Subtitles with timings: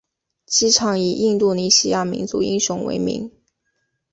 [0.47, 3.31] 机场以印度尼西亚民族英雄为名。